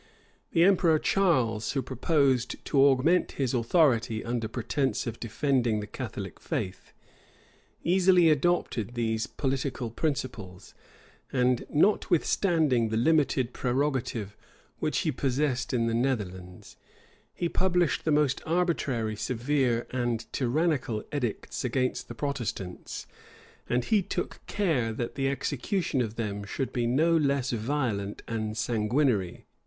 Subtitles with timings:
[0.53, 6.39] The emperor Charles, who proposed to augment his authority under pretence of defending the Catholic
[6.39, 6.91] faith,
[7.83, 10.73] easily adopted these political principles;
[11.31, 14.35] and notwithstanding the limited prerogative
[14.79, 16.77] which he possessed in the Netherlands,
[17.31, 23.05] he published the most arbitrary, severe, and tyrannical edicts against the Protestants;
[23.69, 28.57] and he took care that the execution of them should be no less violent and
[28.57, 29.45] sanguinary.